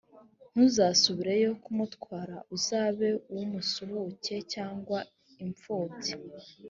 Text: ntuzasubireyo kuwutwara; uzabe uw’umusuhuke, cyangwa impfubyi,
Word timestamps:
ntuzasubireyo 0.53 1.49
kuwutwara; 1.63 2.37
uzabe 2.55 3.09
uw’umusuhuke, 3.31 4.35
cyangwa 4.53 4.97
impfubyi, 5.43 6.11